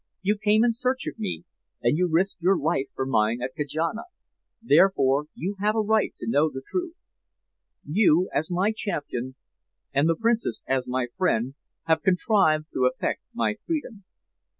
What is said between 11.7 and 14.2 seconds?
have contrived to effect my freedom.